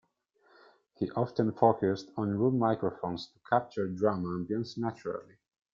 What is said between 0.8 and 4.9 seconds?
He often focused on room microphones to capture drum ambience